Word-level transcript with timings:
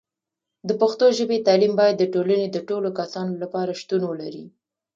د 0.67 0.69
پښتو 0.81 1.05
ژبې 1.17 1.37
تعلیم 1.47 1.73
باید 1.79 1.95
د 1.99 2.03
ټولنې 2.13 2.47
د 2.51 2.57
ټولو 2.69 2.89
کسانو 2.99 3.33
لپاره 3.43 3.77
شتون 3.81 4.01
ولري. 4.05 4.45